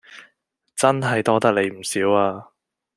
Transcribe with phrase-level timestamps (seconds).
[0.75, 2.49] 真係多得你唔少啊